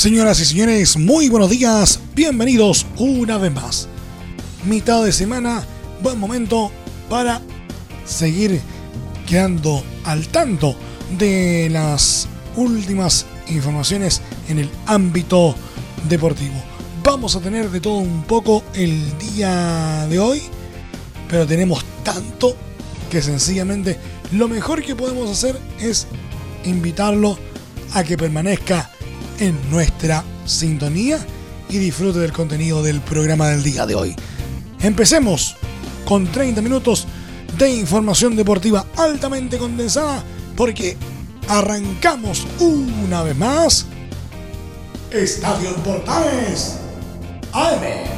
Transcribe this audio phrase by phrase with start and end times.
[0.00, 3.86] Señoras y señores, muy buenos días, bienvenidos una vez más.
[4.64, 5.62] Mitad de semana,
[6.02, 6.72] buen momento
[7.10, 7.42] para
[8.06, 8.62] seguir
[9.28, 10.74] quedando al tanto
[11.18, 15.54] de las últimas informaciones en el ámbito
[16.08, 16.54] deportivo.
[17.04, 20.40] Vamos a tener de todo un poco el día de hoy,
[21.28, 22.56] pero tenemos tanto
[23.10, 23.98] que sencillamente
[24.32, 26.06] lo mejor que podemos hacer es
[26.64, 27.38] invitarlo
[27.92, 28.90] a que permanezca
[29.40, 31.18] en nuestra sintonía
[31.68, 34.14] y disfrute del contenido del programa del día de hoy.
[34.80, 35.56] Empecemos
[36.04, 37.06] con 30 minutos
[37.58, 40.22] de información deportiva altamente condensada
[40.56, 40.96] porque
[41.48, 43.86] arrancamos una vez más
[45.10, 46.76] Estadio Portales
[47.52, 48.09] AM.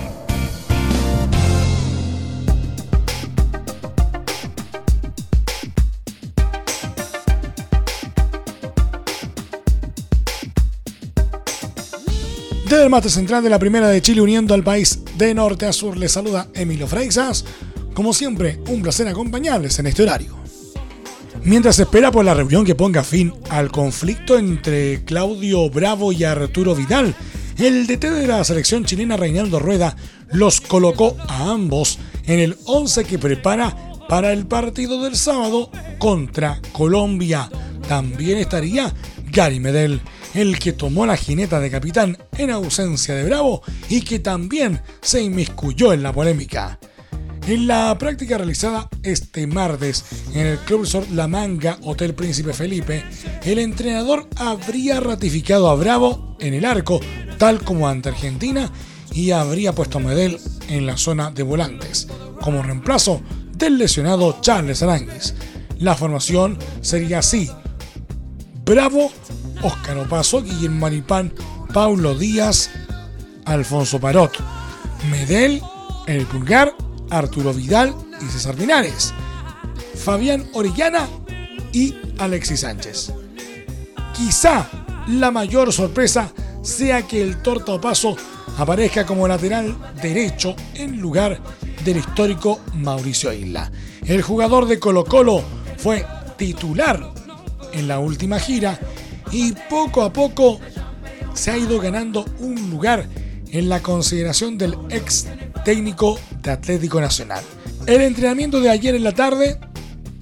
[12.73, 15.75] Desde el mate central de la Primera de Chile uniendo al país de norte a
[15.75, 17.45] sur les saluda Emilio Freixas.
[17.93, 20.39] Como siempre, un placer acompañarles en este horario.
[21.45, 26.25] Mientras se espera por la reunión que ponga fin al conflicto entre Claudio Bravo y
[26.25, 27.15] Arturo Vidal,
[27.59, 29.95] el DT de la selección chilena Reinaldo Rueda
[30.31, 33.77] los colocó a ambos en el 11 que prepara
[34.09, 37.51] para el partido del sábado contra Colombia.
[37.87, 38.95] También estaría
[39.31, 40.01] Gary Medel
[40.35, 45.23] el que tomó la jineta de capitán en ausencia de Bravo y que también se
[45.23, 46.79] inmiscuyó en la polémica.
[47.47, 53.05] En la práctica realizada este martes en el Club Resort La Manga Hotel Príncipe Felipe,
[53.43, 57.01] el entrenador habría ratificado a Bravo en el arco,
[57.39, 58.71] tal como ante Argentina,
[59.13, 62.07] y habría puesto a Medel en la zona de volantes,
[62.41, 63.21] como reemplazo
[63.57, 65.35] del lesionado Charles Aranguis.
[65.81, 67.51] La formación sería así:
[68.65, 69.11] Bravo
[69.63, 71.33] Óscar Opaso, Guillermo Maripán,
[71.73, 72.71] Paulo Díaz,
[73.45, 74.33] Alfonso Parot,
[75.11, 75.63] Medel,
[76.07, 76.75] El Pulgar,
[77.11, 79.13] Arturo Vidal y César Pinares,
[79.95, 81.09] Fabián Orellana
[81.73, 83.13] y Alexis Sánchez.
[84.15, 84.69] Quizá
[85.09, 88.17] la mayor sorpresa sea que el Torta Opaso
[88.59, 91.41] aparezca como lateral derecho en lugar
[91.85, 93.71] del histórico Mauricio Isla.
[94.05, 95.43] El jugador de Colo Colo
[95.79, 96.05] fue
[96.37, 97.13] titular
[97.73, 98.79] en la última gira
[99.33, 100.61] y poco a poco
[101.35, 103.09] se ha ido ganando un lugar
[103.51, 105.27] en la consideración del ex
[105.65, 107.43] técnico de Atlético Nacional.
[107.87, 109.59] El entrenamiento de ayer en la tarde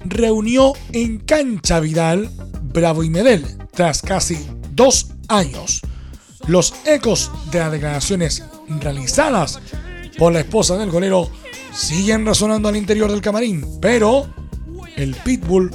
[0.05, 2.29] reunió en cancha Vidal,
[2.63, 4.37] Bravo y Medel, tras casi
[4.73, 5.81] dos años.
[6.47, 8.43] Los ecos de las declaraciones
[8.79, 9.59] realizadas
[10.17, 11.29] por la esposa del golero
[11.73, 14.27] siguen resonando al interior del camarín, pero
[14.95, 15.71] el Pitbull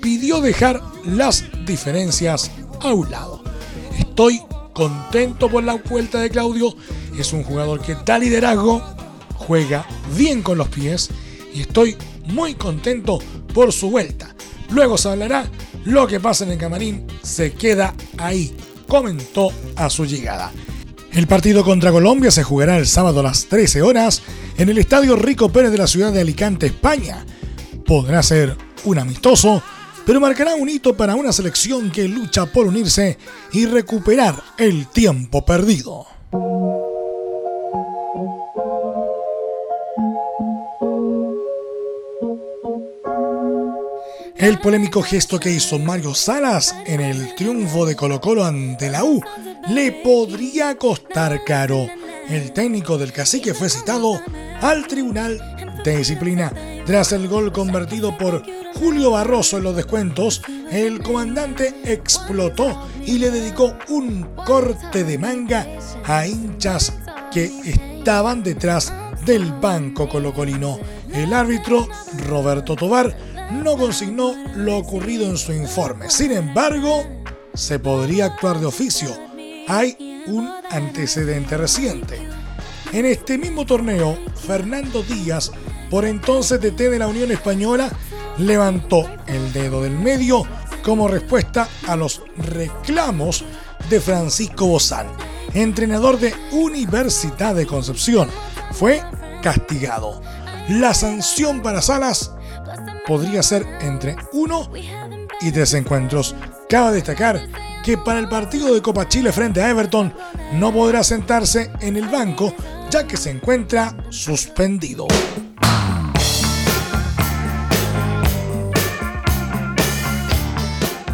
[0.00, 2.50] pidió dejar las diferencias
[2.82, 3.42] a un lado.
[3.98, 6.74] Estoy contento por la vuelta de Claudio.
[7.18, 8.82] Es un jugador que da liderazgo,
[9.34, 11.10] juega bien con los pies
[11.54, 13.18] y estoy muy contento
[13.54, 14.34] por su vuelta.
[14.70, 15.46] Luego se hablará
[15.84, 18.54] lo que pasa en el camarín, se queda ahí,
[18.88, 20.52] comentó a su llegada.
[21.12, 24.22] El partido contra Colombia se jugará el sábado a las 13 horas
[24.56, 27.26] en el Estadio Rico Pérez de la ciudad de Alicante, España.
[27.84, 29.62] Podrá ser un amistoso
[30.06, 33.18] pero marcará un hito para una selección que lucha por unirse
[33.52, 36.06] y recuperar el tiempo perdido.
[44.36, 49.04] El polémico gesto que hizo Mario Salas en el triunfo de Colo Colo ante la
[49.04, 49.22] U
[49.68, 51.86] le podría costar caro.
[52.28, 54.20] El técnico del cacique fue citado
[54.60, 55.40] al Tribunal
[55.84, 56.52] de Disciplina
[56.86, 58.42] tras el gol convertido por
[58.74, 65.66] Julio Barroso en los descuentos, el comandante explotó y le dedicó un corte de manga
[66.04, 66.92] a hinchas
[67.32, 68.92] que estaban detrás
[69.24, 70.78] del banco colocolino.
[71.12, 71.88] El árbitro,
[72.26, 73.16] Roberto Tobar,
[73.52, 76.10] no consignó lo ocurrido en su informe.
[76.10, 77.04] Sin embargo,
[77.54, 79.10] se podría actuar de oficio.
[79.68, 82.18] Hay un antecedente reciente.
[82.92, 85.50] En este mismo torneo, Fernando Díaz
[85.92, 87.90] por entonces DT de la Unión Española
[88.38, 90.42] levantó el dedo del medio
[90.82, 93.44] como respuesta a los reclamos
[93.90, 95.08] de Francisco Bozán,
[95.52, 98.30] entrenador de Universidad de Concepción.
[98.70, 99.02] Fue
[99.42, 100.22] castigado.
[100.70, 102.32] La sanción para Salas
[103.06, 104.70] podría ser entre uno
[105.42, 106.34] y tres encuentros.
[106.70, 107.38] Cabe destacar
[107.84, 110.14] que para el partido de Copa Chile frente a Everton
[110.54, 112.54] no podrá sentarse en el banco
[112.88, 115.06] ya que se encuentra suspendido.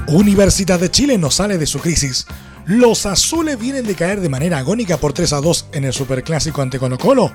[0.09, 2.27] Universidad de Chile no sale de su crisis.
[2.65, 6.63] Los azules vienen de caer de manera agónica por 3 a 2 en el Superclásico
[6.63, 7.31] ante Colo Colo,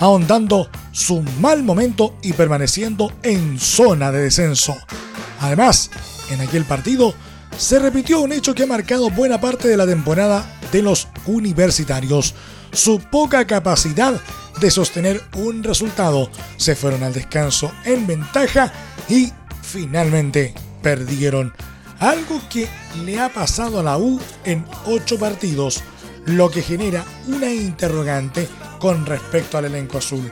[0.00, 4.76] ahondando su mal momento y permaneciendo en zona de descenso.
[5.40, 5.90] Además,
[6.30, 7.14] en aquel partido
[7.56, 12.34] se repitió un hecho que ha marcado buena parte de la temporada de los universitarios.
[12.72, 14.20] Su poca capacidad
[14.60, 16.28] de sostener un resultado.
[16.56, 18.72] Se fueron al descanso en ventaja
[19.08, 19.32] y
[19.62, 21.52] finalmente perdieron.
[21.98, 22.68] Algo que
[23.04, 25.82] le ha pasado a la U en ocho partidos,
[26.26, 28.48] lo que genera una interrogante
[28.78, 30.30] con respecto al elenco azul.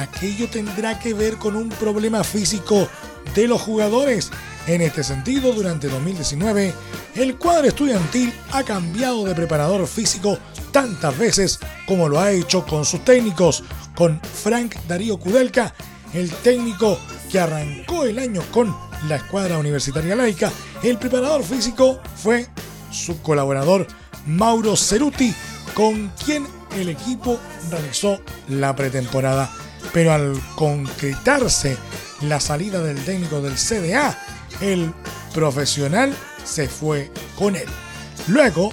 [0.00, 2.88] ¿Aquello tendrá que ver con un problema físico
[3.34, 4.30] de los jugadores?
[4.66, 6.74] En este sentido, durante 2019,
[7.14, 10.38] el cuadro estudiantil ha cambiado de preparador físico
[10.72, 13.62] tantas veces como lo ha hecho con sus técnicos,
[13.94, 15.74] con Frank Darío Kudelka,
[16.12, 16.98] el técnico
[17.30, 18.74] que arrancó el año con
[19.08, 20.52] la escuadra universitaria laica,
[20.82, 22.46] el preparador físico fue
[22.90, 23.86] su colaborador
[24.26, 25.34] Mauro Ceruti,
[25.74, 26.46] con quien
[26.76, 27.38] el equipo
[27.70, 29.50] realizó la pretemporada.
[29.92, 31.76] Pero al concretarse
[32.22, 34.18] la salida del técnico del CDA,
[34.60, 34.92] el
[35.34, 36.14] profesional
[36.44, 37.68] se fue con él.
[38.28, 38.70] Luego,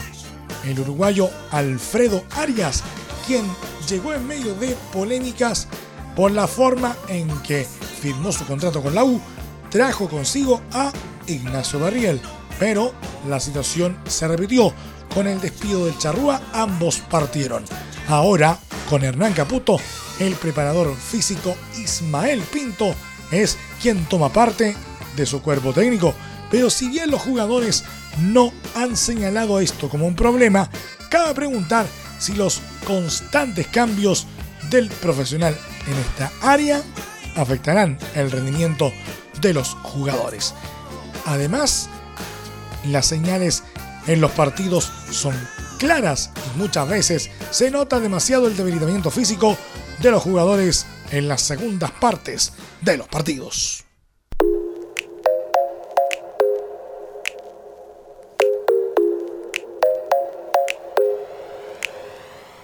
[0.65, 2.83] el uruguayo Alfredo Arias,
[3.27, 3.45] quien
[3.89, 5.67] llegó en medio de polémicas
[6.15, 7.65] por la forma en que
[8.01, 9.21] firmó su contrato con la U,
[9.71, 10.91] trajo consigo a
[11.25, 12.21] Ignacio Barriel.
[12.59, 12.93] Pero
[13.27, 14.71] la situación se repitió.
[15.15, 17.63] Con el despido del Charrúa, ambos partieron.
[18.07, 18.57] Ahora,
[18.89, 19.77] con Hernán Caputo,
[20.19, 22.93] el preparador físico Ismael Pinto
[23.31, 24.75] es quien toma parte
[25.15, 26.13] de su cuerpo técnico.
[26.49, 27.83] Pero si bien los jugadores
[28.19, 30.69] no han señalado esto como un problema,
[31.09, 31.87] cabe preguntar
[32.19, 34.27] si los constantes cambios
[34.69, 35.57] del profesional
[35.87, 36.81] en esta área
[37.35, 38.91] afectarán el rendimiento
[39.41, 40.53] de los jugadores.
[41.25, 41.89] Además,
[42.85, 43.63] las señales
[44.07, 45.35] en los partidos son
[45.77, 49.57] claras y muchas veces se nota demasiado el debilitamiento físico
[49.99, 53.83] de los jugadores en las segundas partes de los partidos.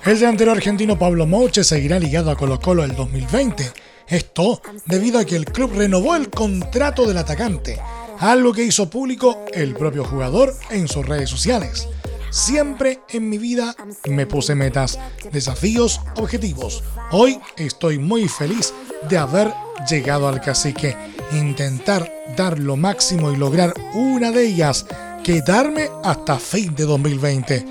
[0.07, 3.86] El delantero argentino Pablo Mouche seguirá ligado a Colo Colo el 2020.
[4.07, 7.79] Esto debido a que el club renovó el contrato del atacante,
[8.19, 11.87] algo que hizo público el propio jugador en sus redes sociales.
[12.29, 13.75] Siempre en mi vida
[14.07, 14.97] me puse metas,
[15.31, 16.83] desafíos, objetivos.
[17.11, 18.73] Hoy estoy muy feliz
[19.09, 19.53] de haber
[19.89, 20.95] llegado al cacique.
[21.33, 24.85] Intentar dar lo máximo y lograr una de ellas,
[25.23, 27.65] quedarme hasta fin de 2020.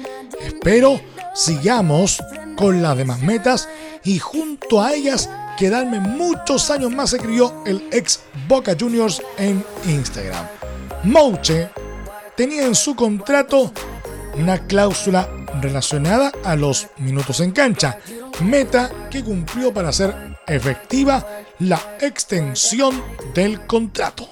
[0.44, 1.00] Espero
[1.34, 2.22] sigamos
[2.56, 3.68] con las demás metas
[4.04, 9.64] y junto a ellas quedarme muchos años más se crió el ex Boca Juniors en
[9.86, 10.46] Instagram.
[11.04, 11.70] Mouche
[12.36, 13.72] tenía en su contrato
[14.34, 15.28] una cláusula
[15.60, 17.98] relacionada a los minutos en cancha,
[18.40, 20.14] meta que cumplió para hacer
[20.46, 21.26] efectiva
[21.60, 23.02] la extensión
[23.34, 24.28] del contrato.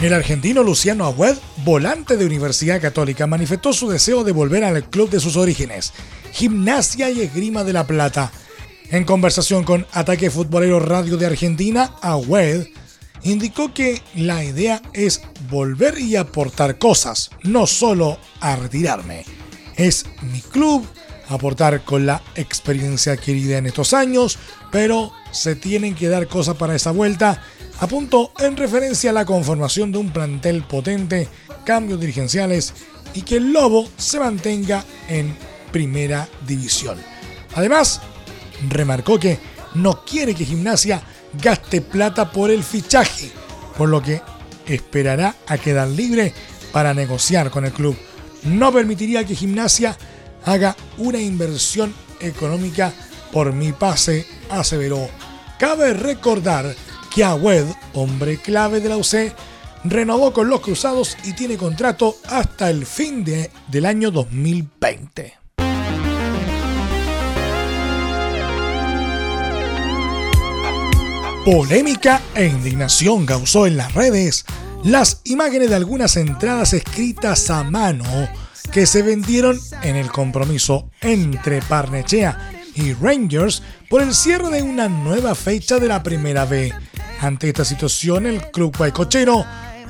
[0.00, 5.08] El argentino Luciano Agüed, volante de Universidad Católica, manifestó su deseo de volver al club
[5.08, 5.94] de sus orígenes,
[6.32, 8.30] Gimnasia y Esgrima de la Plata.
[8.90, 12.66] En conversación con Ataque Futbolero Radio de Argentina, Agüed
[13.22, 19.24] indicó que la idea es volver y aportar cosas, no solo a retirarme.
[19.76, 20.86] Es mi club,
[21.30, 24.38] aportar con la experiencia adquirida en estos años,
[24.70, 27.42] pero se tienen que dar cosas para esa vuelta
[27.80, 31.28] apuntó en referencia a la conformación de un plantel potente,
[31.64, 32.72] cambios dirigenciales
[33.14, 35.36] y que el Lobo se mantenga en
[35.72, 36.98] primera división.
[37.54, 38.00] Además,
[38.68, 39.38] remarcó que
[39.74, 41.02] no quiere que Gimnasia
[41.40, 43.30] gaste plata por el fichaje,
[43.76, 44.20] por lo que
[44.66, 46.32] esperará a quedar libre
[46.72, 47.96] para negociar con el club.
[48.44, 49.96] No permitiría que Gimnasia
[50.44, 52.92] haga una inversión económica
[53.32, 55.08] por mi pase, aseveró.
[55.58, 56.74] Cabe recordar
[57.22, 59.32] Agüed, hombre clave de la UC,
[59.84, 65.34] renovó con los Cruzados y tiene contrato hasta el fin de, del año 2020.
[71.44, 74.44] Polémica e indignación causó en las redes
[74.82, 78.04] las imágenes de algunas entradas escritas a mano
[78.72, 84.88] que se vendieron en el compromiso entre Parnechea y Rangers por el cierre de una
[84.88, 86.72] nueva fecha de la Primera B.
[87.20, 89.44] Ante esta situación, el club guaycochero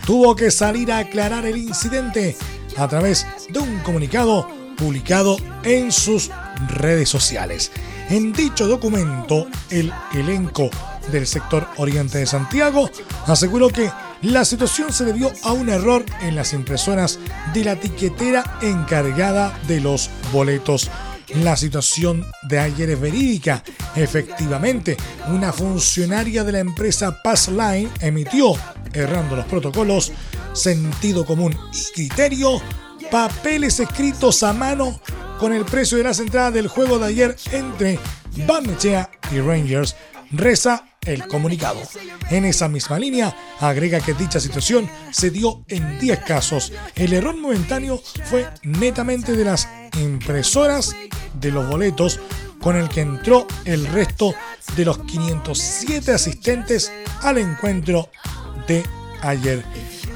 [0.04, 2.36] tuvo que salir a aclarar el incidente
[2.76, 6.30] a través de un comunicado publicado en sus
[6.68, 7.72] redes sociales.
[8.08, 10.70] En dicho documento, el elenco
[11.10, 12.90] del sector oriente de Santiago
[13.26, 13.90] aseguró que
[14.22, 17.18] la situación se debió a un error en las impresoras
[17.52, 20.90] de la tiquetera encargada de los boletos.
[21.34, 23.62] La situación de ayer es verídica.
[23.94, 24.96] Efectivamente,
[25.28, 28.54] una funcionaria de la empresa Passline emitió,
[28.92, 30.12] errando los protocolos,
[30.52, 32.62] sentido común y criterio,
[33.10, 35.00] papeles escritos a mano
[35.38, 37.98] con el precio de las entradas del juego de ayer entre
[38.46, 39.96] Barnechea y Rangers.
[40.30, 41.80] Reza el comunicado.
[42.30, 46.72] En esa misma línea, agrega que dicha situación se dio en 10 casos.
[46.94, 49.68] El error momentáneo fue netamente de las
[50.00, 50.94] impresoras
[51.40, 52.20] de los boletos
[52.60, 54.34] con el que entró el resto
[54.76, 58.08] de los 507 asistentes al encuentro
[58.66, 58.82] de
[59.22, 59.64] ayer.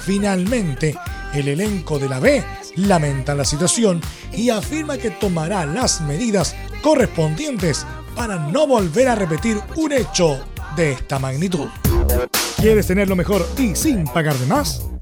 [0.01, 0.97] Finalmente,
[1.35, 2.45] el elenco de la B
[2.77, 4.01] lamenta la situación
[4.33, 10.45] y afirma que tomará las medidas correspondientes para no volver a repetir un hecho
[10.77, 11.69] de esta magnitud.
[12.57, 14.83] ¿Quieres tener lo mejor y sin pagar de más?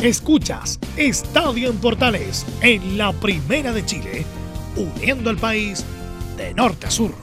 [0.00, 4.26] Escuchas Estadio en Portales en la Primera de Chile,
[4.76, 5.84] uniendo al país
[6.36, 7.14] de norte a sur.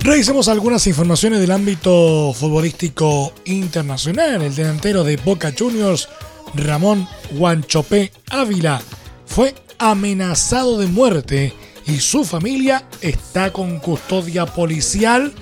[0.00, 4.42] Revisemos algunas informaciones del ámbito futbolístico internacional.
[4.42, 6.08] El delantero de Boca Juniors
[6.54, 8.82] Ramón Guanchopé Ávila
[9.24, 11.54] fue amenazado de muerte
[11.86, 15.32] y su familia está con custodia policial,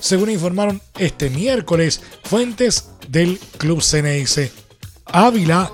[0.00, 4.50] según informaron este miércoles fuentes del Club Ceneice.
[5.06, 5.70] Ávila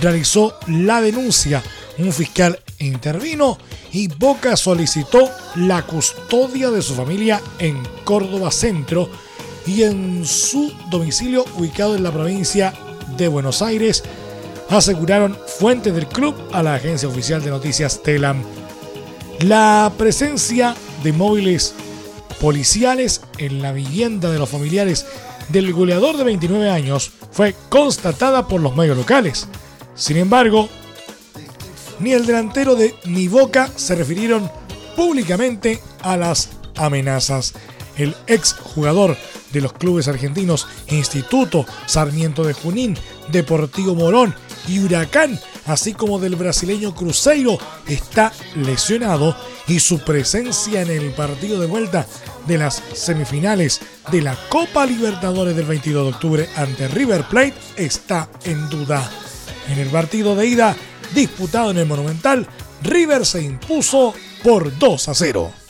[0.00, 1.62] realizó la denuncia,
[1.98, 3.58] un fiscal intervino
[3.92, 9.08] y Boca solicitó la custodia de su familia en Córdoba Centro
[9.66, 12.74] y en su domicilio ubicado en la provincia
[13.16, 14.02] de Buenos Aires
[14.68, 18.42] aseguraron fuentes del club a la agencia oficial de noticias Telam.
[19.42, 21.74] La presencia de móviles
[22.40, 25.04] policiales en la vivienda de los familiares
[25.48, 29.48] del goleador de 29 años fue constatada por los medios locales.
[29.96, 30.68] Sin embargo,
[31.98, 34.48] ni el delantero de ni Boca se refirieron
[34.94, 37.54] públicamente a las amenazas.
[37.96, 39.16] El ex jugador
[39.52, 42.96] de los clubes argentinos Instituto, Sarmiento de Junín,
[43.32, 44.36] Deportivo Morón
[44.68, 49.36] y Huracán, así como del brasileño Cruzeiro, está lesionado
[49.68, 52.06] y su presencia en el partido de vuelta
[52.46, 58.28] de las semifinales de la Copa Libertadores del 22 de octubre ante River Plate está
[58.44, 59.08] en duda.
[59.68, 60.76] En el partido de ida
[61.14, 62.46] disputado en el Monumental,
[62.82, 65.61] River se impuso por 2 a 0.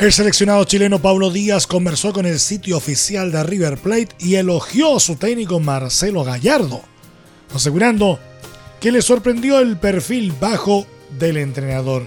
[0.00, 4.96] El seleccionado chileno Paulo Díaz conversó con el sitio oficial de River Plate y elogió
[4.96, 6.80] a su técnico Marcelo Gallardo,
[7.54, 8.18] asegurando
[8.80, 10.86] que le sorprendió el perfil bajo
[11.18, 12.06] del entrenador.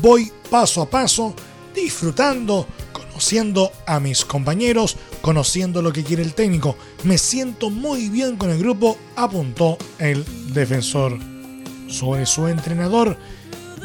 [0.00, 1.34] Voy paso a paso,
[1.74, 6.76] disfrutando, conociendo a mis compañeros, conociendo lo que quiere el técnico.
[7.02, 10.24] Me siento muy bien con el grupo, apuntó el
[10.54, 11.18] defensor.
[11.88, 13.18] Sobre su entrenador,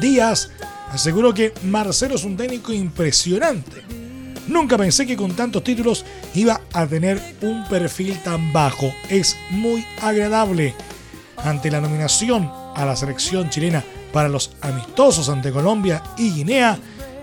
[0.00, 0.50] Díaz
[0.90, 3.82] aseguró que Marcelo es un técnico impresionante.
[4.48, 6.04] Nunca pensé que con tantos títulos
[6.34, 8.92] iba a tener un perfil tan bajo.
[9.08, 10.74] Es muy agradable.
[11.36, 16.78] Ante la nominación a la selección chilena para los amistosos ante Colombia y Guinea,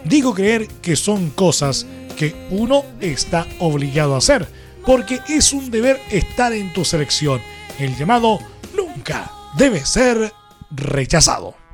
[0.05, 4.47] digo creer que son cosas que uno está obligado a hacer,
[4.85, 7.41] porque es un deber estar en tu selección.
[7.77, 8.39] El llamado
[8.75, 10.33] nunca debe ser
[10.71, 11.66] rechazado.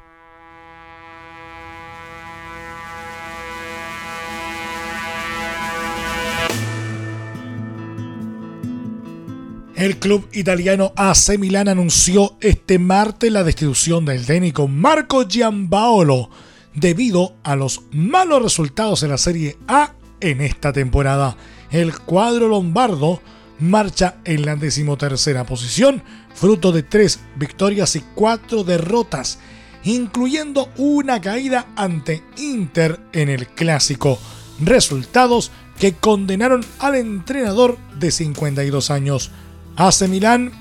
[9.75, 16.29] El club italiano AC Milan anunció este martes la destitución del técnico Marco Giambaolo
[16.75, 21.35] debido a los malos resultados en la Serie A en esta temporada.
[21.71, 23.19] El cuadro lombardo
[23.59, 26.03] marcha en la decimotercera posición,
[26.35, 29.39] fruto de tres victorias y cuatro derrotas,
[29.83, 34.19] incluyendo una caída ante Inter en el clásico.
[34.59, 39.31] Resultados que condenaron al entrenador de 52 años.
[39.75, 40.51] AC Milán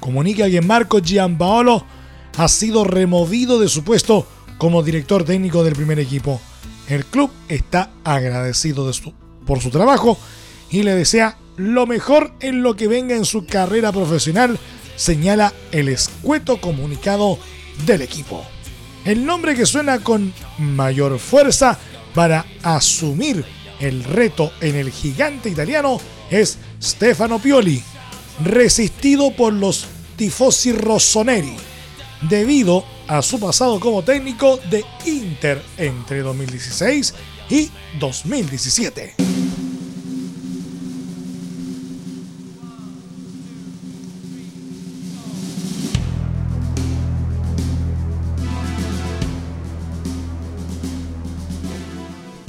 [0.00, 1.84] comunica que Marco Giampaolo
[2.36, 4.26] ha sido removido de su puesto
[4.58, 6.40] como director técnico del primer equipo.
[6.88, 8.90] El club está agradecido
[9.46, 10.18] por su trabajo
[10.70, 14.58] y le desea lo mejor en lo que venga en su carrera profesional,
[14.96, 17.38] señala el escueto comunicado
[17.86, 18.44] del equipo.
[19.04, 21.78] El nombre que suena con mayor fuerza
[22.14, 23.44] para asumir
[23.80, 25.98] el reto en el gigante italiano
[26.30, 27.82] es Stefano Pioli,
[28.44, 31.56] resistido por los tifosi rossoneri,
[32.28, 37.14] debido a su pasado como técnico de Inter entre 2016
[37.50, 39.14] y 2017.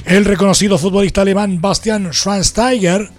[0.08, 3.10] El reconocido futbolista alemán Bastian Schweinsteiger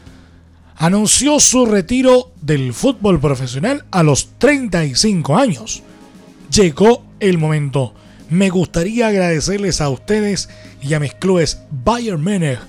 [0.80, 5.84] anunció su retiro del fútbol profesional a los 35 años.
[6.52, 7.94] Llegó el momento.
[8.30, 10.50] Me gustaría agradecerles a ustedes
[10.82, 12.60] y a mis clubes Bayern Munich,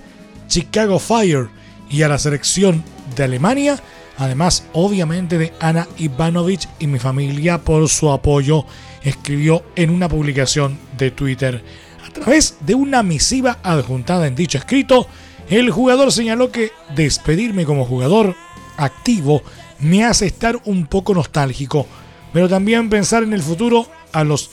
[0.48, 1.48] Chicago Fire
[1.88, 2.82] y a la selección
[3.14, 3.78] de Alemania,
[4.18, 8.66] además obviamente de Ana Ivanovich y mi familia por su apoyo,
[9.04, 11.62] escribió en una publicación de Twitter.
[12.04, 15.06] A través de una misiva adjuntada en dicho escrito,
[15.50, 18.36] el jugador señaló que despedirme como jugador
[18.76, 19.42] activo
[19.80, 21.86] me hace estar un poco nostálgico,
[22.32, 24.50] pero también pensar en el futuro a los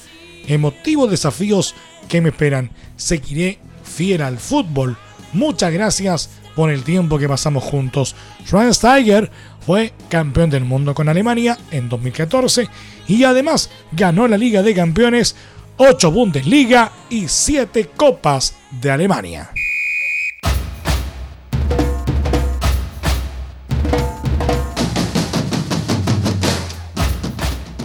[0.47, 1.75] emotivos desafíos
[2.07, 2.71] que me esperan.
[2.95, 4.97] Seguiré fiel al fútbol.
[5.33, 8.15] Muchas gracias por el tiempo que pasamos juntos.
[8.45, 9.29] Schweinsteiger
[9.65, 12.67] fue campeón del mundo con Alemania en 2014
[13.07, 15.36] y además ganó la Liga de Campeones,
[15.77, 19.51] 8 Bundesliga y 7 Copas de Alemania.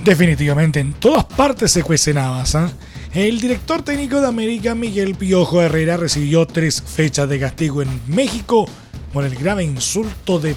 [0.05, 2.57] Definitivamente, en todas partes se cuecen habas.
[2.57, 2.71] ¿ah?
[3.15, 8.67] El director técnico de América, Miguel Piojo Herrera, recibió tres fechas de castigo en México
[9.12, 10.57] por el grave insulto de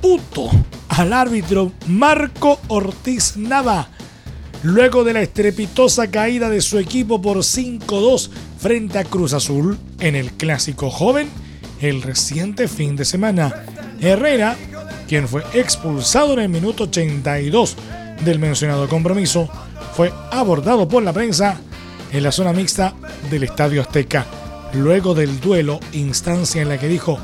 [0.00, 0.50] puto
[0.88, 3.88] al árbitro Marco Ortiz Nava,
[4.62, 10.16] luego de la estrepitosa caída de su equipo por 5-2 frente a Cruz Azul en
[10.16, 11.28] el Clásico Joven
[11.80, 13.64] el reciente fin de semana.
[14.00, 14.56] Herrera,
[15.06, 17.76] quien fue expulsado en el minuto 82
[18.24, 19.48] del mencionado compromiso
[19.94, 21.60] fue abordado por la prensa
[22.12, 22.94] en la zona mixta
[23.30, 24.26] del Estadio Azteca,
[24.72, 27.18] luego del duelo, instancia en la que dijo,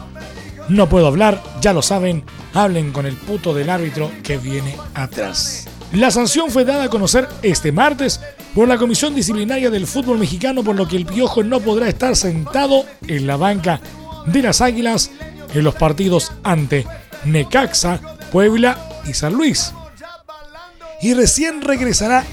[0.68, 5.68] no puedo hablar, ya lo saben, hablen con el puto del árbitro que viene atrás.
[5.92, 8.20] La sanción fue dada a conocer este martes
[8.54, 12.16] por la Comisión Disciplinaria del Fútbol Mexicano, por lo que el Piojo no podrá estar
[12.16, 13.80] sentado en la banca
[14.26, 15.10] de las Águilas
[15.54, 16.84] en los partidos ante
[17.24, 18.00] Necaxa,
[18.32, 19.72] Puebla y San Luis
[21.00, 22.24] y recién regresará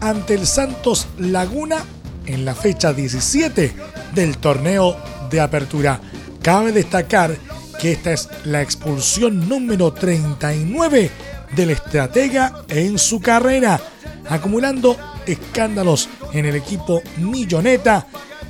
[0.00, 1.84] ante el Santos Laguna
[2.26, 3.72] en la fecha 17
[4.14, 4.96] del torneo
[5.30, 6.00] de apertura.
[6.42, 7.36] Cabe destacar
[7.80, 11.10] que esta es la expulsión número 39
[11.54, 13.80] del estratega en su carrera,
[14.28, 18.06] acumulando escándalos en el equipo Milloneta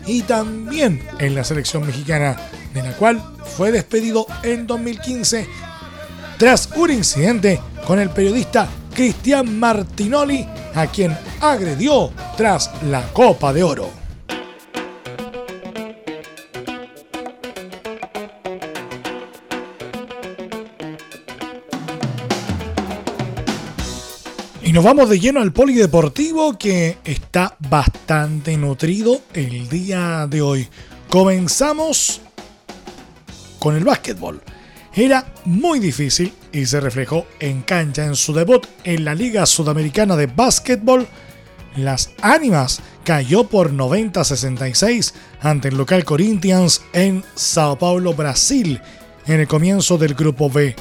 [0.07, 2.37] y también en la selección mexicana,
[2.73, 3.23] de la cual
[3.57, 5.47] fue despedido en 2015
[6.39, 13.63] tras un incidente con el periodista Cristian Martinoli, a quien agredió tras la Copa de
[13.63, 13.89] Oro.
[24.65, 30.69] Y nos vamos de lleno al polideportivo que está bastante nutrido el día de hoy.
[31.09, 32.21] Comenzamos
[33.61, 34.43] con el básquetbol.
[34.99, 40.17] Era muy difícil y se reflejó en cancha en su debut en la Liga Sudamericana
[40.17, 41.07] de Básquetbol.
[41.77, 48.81] Las Ánimas cayó por 90-66 ante el local Corinthians en Sao Paulo, Brasil,
[49.29, 50.75] en el comienzo del Grupo B.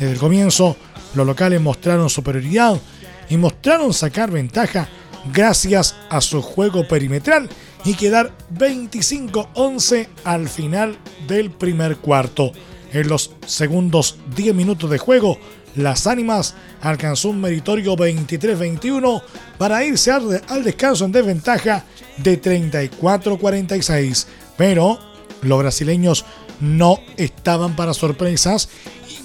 [0.00, 0.74] Desde el comienzo,
[1.12, 2.80] los locales mostraron superioridad
[3.28, 4.88] y mostraron sacar ventaja
[5.30, 7.50] gracias a su juego perimetral
[7.84, 12.52] y quedar 25-11 al final del primer cuarto.
[12.92, 15.38] En los segundos 10 minutos de juego,
[15.74, 19.22] las ánimas alcanzó un meritorio 23-21
[19.58, 21.84] para irse al, descanso en desventaja
[22.16, 24.26] de 34-46.
[24.56, 24.98] Pero
[25.42, 26.24] los brasileños
[26.60, 28.68] no estaban para sorpresas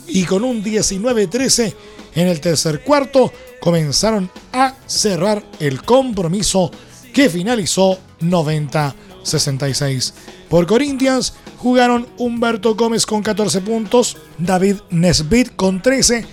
[0.07, 1.73] y con un 19-13
[2.15, 6.69] en el tercer cuarto comenzaron a cerrar el compromiso
[7.13, 10.13] que finalizó 90-66.
[10.49, 16.25] Por Corinthians jugaron Humberto Gómez con 14 puntos, David Nesbitt con 13,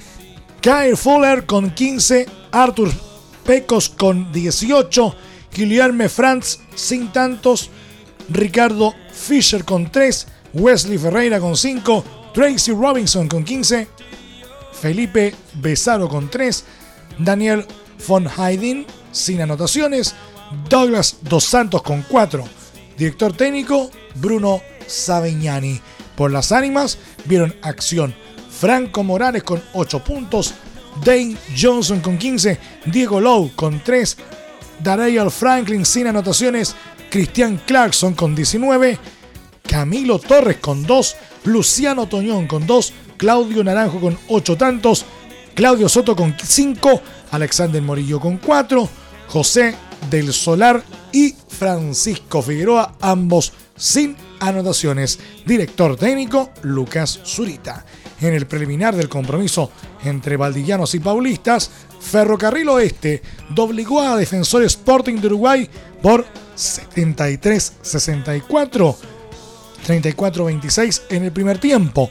[0.61, 2.91] Kyle Fuller con 15, Arthur
[3.45, 5.15] Pecos con 18,
[5.55, 7.71] Guillermo Franz sin tantos,
[8.29, 13.87] Ricardo Fisher con 3, Wesley Ferreira con 5, Tracy Robinson con 15,
[14.73, 16.65] Felipe Besaro con 3,
[17.19, 17.65] Daniel
[18.09, 20.13] von Heiden sin anotaciones,
[20.69, 22.45] Douglas Dos Santos con 4,
[22.99, 24.61] director técnico Bruno
[24.91, 25.81] Savignani.
[26.17, 28.15] Por las ánimas vieron acción.
[28.51, 30.53] Franco Morales con 8 puntos,
[31.05, 34.17] Dane Johnson con 15, Diego Lowe con 3,
[34.83, 36.75] Daryl Franklin sin anotaciones,
[37.11, 38.99] Cristian Clarkson con 19,
[39.67, 45.07] Camilo Torres con 2, Luciano Toñón con 2, Claudio Naranjo con 8 tantos,
[45.55, 48.89] Claudio Soto con 5, Alexander Morillo con 4,
[49.29, 49.75] José
[50.11, 55.19] del Solar y Francisco Figueroa, ambos sin anotaciones.
[55.45, 57.85] Director técnico Lucas Zurita.
[58.21, 59.73] En el preliminar del compromiso
[60.05, 61.69] entre valdillanos y paulistas,
[62.01, 65.67] Ferrocarril Oeste doblegó a Defensor Sporting de Uruguay
[66.03, 68.97] por 73-64,
[69.87, 72.11] 34-26 en el primer tiempo.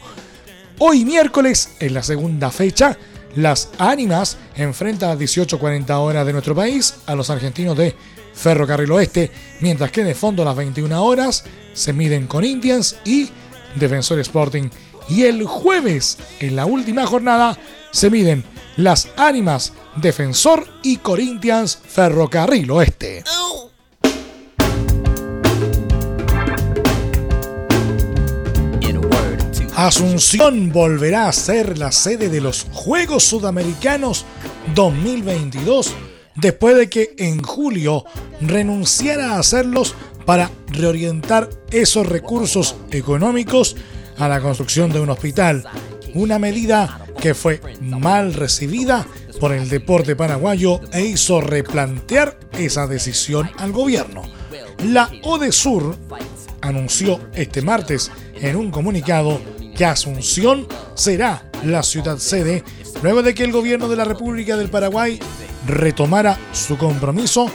[0.79, 2.97] Hoy miércoles, en la segunda fecha,
[3.35, 7.95] las Ánimas enfrentan a 18.40 horas de nuestro país a los argentinos de
[8.39, 13.29] Ferrocarril Oeste, mientras que de fondo a las 21 horas se miden con Indians y
[13.75, 14.69] Defensor Sporting.
[15.09, 17.57] Y el jueves, en la última jornada,
[17.91, 18.43] se miden
[18.77, 23.23] las Ánimas Defensor y Corinthians Ferrocarril Oeste.
[29.75, 34.25] Asunción volverá a ser la sede de los Juegos Sudamericanos
[34.75, 35.93] 2022
[36.41, 38.05] después de que en julio
[38.41, 43.75] renunciara a hacerlos para reorientar esos recursos económicos
[44.17, 45.63] a la construcción de un hospital,
[46.13, 49.05] una medida que fue mal recibida
[49.39, 54.23] por el deporte paraguayo e hizo replantear esa decisión al gobierno.
[54.85, 55.95] La ODESUR
[56.61, 59.39] anunció este martes en un comunicado
[59.75, 62.63] que Asunción será la ciudad sede
[63.01, 65.19] luego de que el gobierno de la República del Paraguay
[65.67, 67.49] retomara su compromiso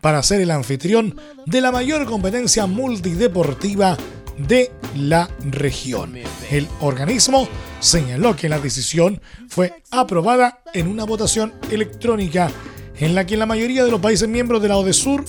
[0.00, 1.16] para ser el anfitrión
[1.46, 3.96] de la mayor competencia multideportiva
[4.36, 6.14] de la región.
[6.50, 7.48] El organismo
[7.80, 12.50] señaló que la decisión fue aprobada en una votación electrónica
[12.96, 15.24] en la que la mayoría de los países miembros de la ODESUR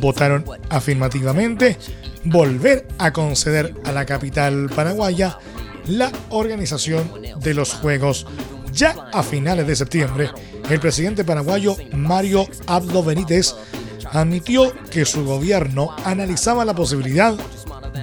[0.00, 1.76] votaron afirmativamente
[2.24, 5.38] volver a conceder a la capital paraguaya
[5.86, 8.26] la organización de los Juegos.
[8.72, 10.30] Ya a finales de septiembre,
[10.70, 13.54] el presidente paraguayo Mario Abdo Benítez
[14.12, 17.34] admitió que su gobierno analizaba la posibilidad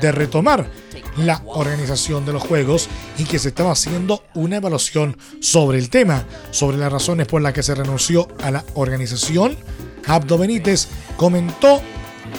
[0.02, 0.70] de retomar
[1.18, 6.26] la organización de los Juegos y que se estaba haciendo una evaluación sobre el tema,
[6.52, 9.58] sobre las razones por las que se renunció a la organización.
[10.06, 11.82] Abdo Benítez comentó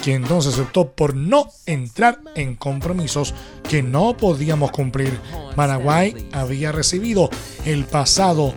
[0.03, 3.33] que entonces optó por no entrar en compromisos
[3.67, 5.19] que no podíamos cumplir.
[5.55, 7.29] Paraguay había recibido
[7.65, 8.53] el pasado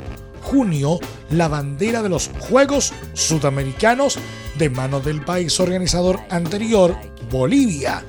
[0.52, 4.18] junio la bandera de los Juegos Sudamericanos
[4.58, 6.94] de manos del país organizador anterior,
[7.30, 8.04] Bolivia,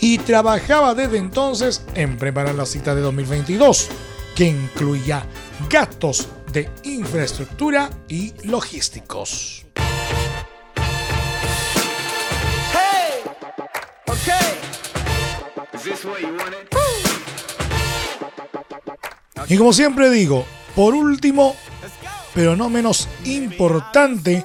[0.00, 3.88] y trabajaba desde entonces en preparar la cita de 2022,
[4.36, 5.26] que incluía
[5.68, 9.66] gastos de infraestructura y logísticos.
[19.48, 20.44] Y como siempre digo,
[20.76, 21.56] por último,
[22.38, 24.44] pero no menos importante,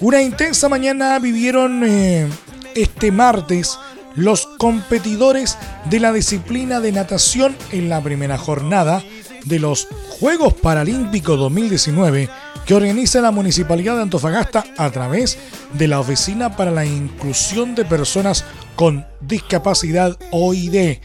[0.00, 2.28] una intensa mañana vivieron eh,
[2.74, 3.78] este martes
[4.16, 5.56] los competidores
[5.88, 9.04] de la disciplina de natación en la primera jornada
[9.44, 9.86] de los
[10.18, 12.28] Juegos Paralímpicos 2019
[12.66, 15.38] que organiza la Municipalidad de Antofagasta a través
[15.74, 20.98] de la Oficina para la Inclusión de Personas con Discapacidad OID.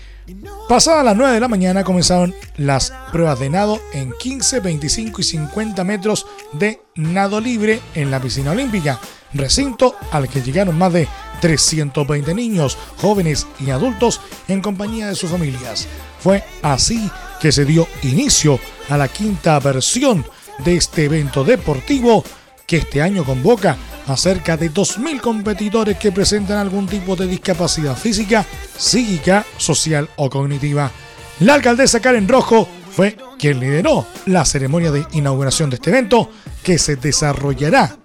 [0.69, 5.23] Pasadas las 9 de la mañana comenzaron las pruebas de nado en 15, 25 y
[5.23, 8.99] 50 metros de nado libre en la piscina olímpica,
[9.33, 11.07] recinto al que llegaron más de
[11.41, 15.87] 320 niños, jóvenes y adultos en compañía de sus familias.
[16.19, 17.09] Fue así
[17.41, 20.25] que se dio inicio a la quinta versión
[20.59, 22.23] de este evento deportivo
[22.67, 23.75] que este año convoca
[24.17, 28.45] cerca de 2.000 competidores que presentan algún tipo de discapacidad física,
[28.77, 30.91] psíquica, social o cognitiva.
[31.39, 36.29] La alcaldesa Karen Rojo fue quien lideró la ceremonia de inauguración de este evento
[36.63, 37.97] que se desarrollará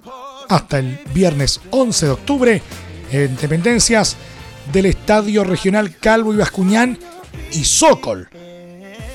[0.49, 2.63] hasta el viernes 11 de octubre
[3.11, 4.17] en dependencias
[4.73, 6.99] del Estadio Regional Calvo y Bascuñán
[7.53, 8.29] y Sokol.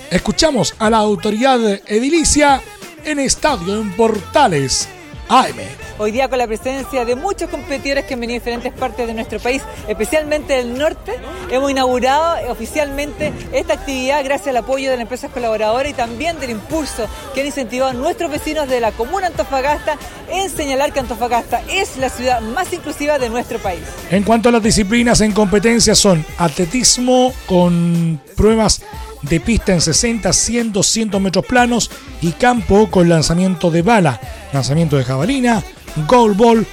[0.10, 2.62] Escuchamos a la autoridad edilicia
[3.04, 4.88] en Estadio en Portales
[5.32, 5.56] AM.
[5.98, 9.14] Hoy día con la presencia de muchos competidores que han venido de diferentes partes de
[9.14, 11.14] nuestro país, especialmente del norte,
[11.50, 16.50] hemos inaugurado oficialmente esta actividad gracias al apoyo de las empresas colaboradoras y también del
[16.50, 19.96] impulso que han incentivado a nuestros vecinos de la comuna Antofagasta
[20.30, 23.84] en señalar que Antofagasta es la ciudad más inclusiva de nuestro país.
[24.10, 28.82] En cuanto a las disciplinas en competencia son atletismo con pruebas
[29.22, 34.20] de pista en 60, 100, 200 metros planos y campo con lanzamiento de bala,
[34.54, 35.64] lanzamiento de jabalina,
[36.08, 36.66] goalball,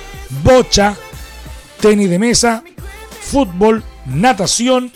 [0.43, 0.97] bocha,
[1.81, 2.63] tenis de mesa,
[3.21, 4.91] fútbol, natación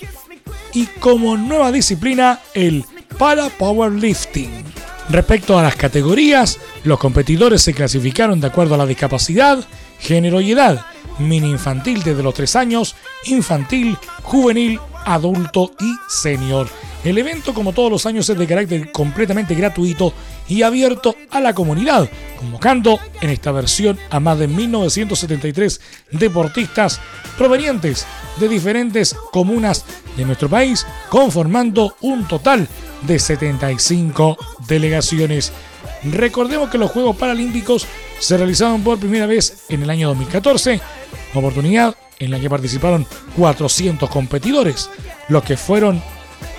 [0.73, 2.85] y como nueva disciplina el
[3.19, 4.65] para powerlifting.
[5.11, 9.62] Respecto a las categorías, los competidores se clasificaron de acuerdo a la discapacidad,
[9.99, 10.87] género y edad,
[11.19, 16.69] mini infantil desde los 3 años, infantil, juvenil, adulto y senior.
[17.05, 20.15] El evento, como todos los años, es de carácter completamente gratuito
[20.49, 25.81] y abierto a la comunidad, convocando en esta versión a más de 1973
[26.12, 27.01] deportistas
[27.37, 28.07] provenientes
[28.38, 29.85] de diferentes comunas
[30.17, 32.69] de nuestro país, conformando un total
[33.03, 34.37] de 75
[34.69, 35.53] delegaciones.
[36.05, 37.87] Recordemos que los Juegos Paralímpicos
[38.21, 40.81] se realizaron por primera vez en el año 2014,
[41.35, 44.88] oportunidad en la que participaron 400 competidores,
[45.29, 46.01] los que fueron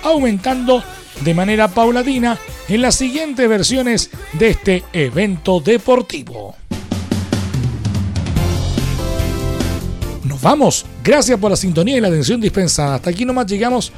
[0.04, 0.82] aumentando
[1.22, 2.38] de manera paulatina
[2.68, 6.54] en las siguientes versiones de este evento deportivo.
[10.24, 10.86] Nos vamos.
[11.02, 12.96] Gracias por la sintonía y la atención dispensada.
[12.96, 13.92] Hasta aquí nomás llegamos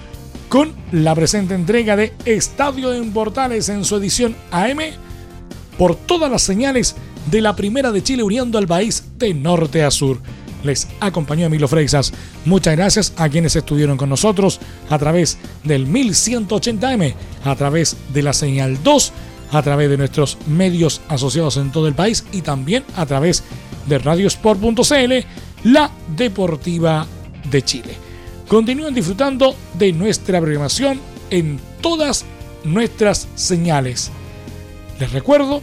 [0.49, 4.79] con la presente entrega de Estadio en Portales en su edición AM
[5.77, 6.97] por todas las señales
[7.31, 10.21] de la Primera de Chile uniendo al país de norte a sur
[10.67, 12.13] les acompañó Emilio Freixas.
[12.45, 18.33] Muchas gracias a quienes estuvieron con nosotros a través del 1180M, a través de la
[18.33, 19.13] señal 2,
[19.53, 23.45] a través de nuestros medios asociados en todo el país y también a través
[23.87, 25.13] de radiosport.cl,
[25.65, 27.07] la deportiva
[27.51, 27.95] de Chile.
[28.49, 31.01] Continúen disfrutando de nuestra programación
[31.31, 32.25] en todas
[32.65, 34.11] nuestras señales.
[35.01, 35.63] Les recuerdo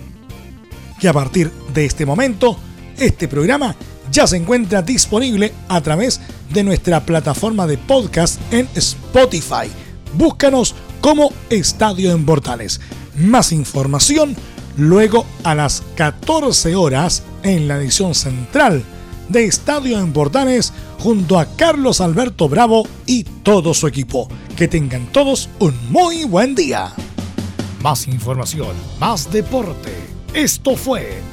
[1.00, 2.58] que a partir de este momento,
[2.98, 3.76] este programa
[4.14, 6.22] ya se encuentra disponible a través
[6.52, 9.68] de nuestra plataforma de podcast en Spotify.
[10.14, 12.80] Búscanos como Estadio en Portales.
[13.18, 14.36] Más información
[14.78, 18.84] luego a las 14 horas en la edición central
[19.30, 24.28] de Estadio en Portales junto a Carlos Alberto Bravo y todo su equipo.
[24.56, 26.94] Que tengan todos un muy buen día.
[27.82, 29.92] Más información, más deporte.
[30.36, 31.33] Esto fue